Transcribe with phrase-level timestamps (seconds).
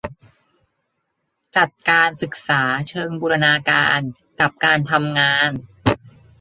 [1.55, 3.99] จัดการศึกษาเชิงบูรณาการ
[4.39, 5.49] กับการทำงาน